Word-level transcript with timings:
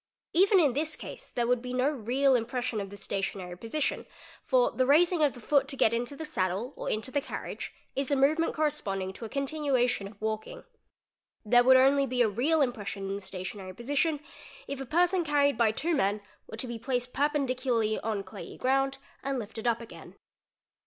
Even 0.33 0.59
in 0.59 0.73
this 0.73 0.95
case 0.95 1.29
there 1.29 1.45
would 1.45 1.61
be 1.61 1.73
no 1.75 1.87
real 1.87 2.33
impression 2.33 2.81
of 2.81 2.89
the 2.89 2.97
stationary 2.97 3.55
position 3.55 4.07
for 4.43 4.71
the 4.71 4.87
raising 4.87 5.21
of 5.21 5.33
the 5.33 5.39
foot 5.39 5.67
to 5.67 5.77
get 5.77 5.93
into 5.93 6.17
thé 6.17 6.25
saddle 6.25 6.73
or 6.75 6.89
into 6.89 7.11
the 7.11 7.21
carriage 7.21 7.71
is 7.95 8.09
a 8.09 8.15
movement 8.15 8.55
corresponding 8.55 9.13
to 9.13 9.25
a 9.25 9.29
continuation 9.29 10.07
of 10.07 10.19
walking. 10.19 10.63
There 11.45 11.63
would 11.63 11.77
only 11.77 12.07
be 12.07 12.23
a 12.23 12.27
real 12.27 12.63
impression 12.63 13.09
in 13.09 13.15
the 13.15 13.21
stationary 13.21 13.75
position 13.75 14.21
if 14.67 14.81
a 14.81 14.87
person 14.87 15.23
carried 15.23 15.55
by 15.55 15.71
two 15.71 15.93
men 15.95 16.21
were 16.47 16.57
to 16.57 16.65
be 16.65 16.79
placed 16.79 17.13
| 17.13 17.13
perpendicularly 17.13 17.99
on 17.99 18.23
clayey 18.23 18.57
ground 18.57 18.97
and 19.21 19.37
lifted 19.37 19.67
up 19.67 19.81
again. 19.81 20.15